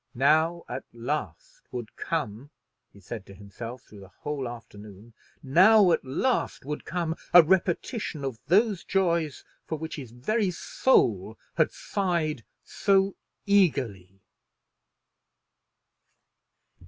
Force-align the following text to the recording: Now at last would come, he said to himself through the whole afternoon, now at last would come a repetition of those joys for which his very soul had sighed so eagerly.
Now 0.15 0.63
at 0.67 0.83
last 0.93 1.61
would 1.71 1.95
come, 1.95 2.49
he 2.91 2.99
said 2.99 3.23
to 3.27 3.35
himself 3.35 3.83
through 3.83 3.99
the 3.99 4.07
whole 4.07 4.47
afternoon, 4.49 5.13
now 5.43 5.91
at 5.91 6.03
last 6.03 6.65
would 6.65 6.85
come 6.85 7.15
a 7.35 7.43
repetition 7.43 8.25
of 8.25 8.39
those 8.47 8.83
joys 8.83 9.43
for 9.67 9.77
which 9.77 9.97
his 9.97 10.09
very 10.09 10.49
soul 10.49 11.37
had 11.53 11.71
sighed 11.71 12.43
so 12.63 13.15
eagerly. 13.45 14.21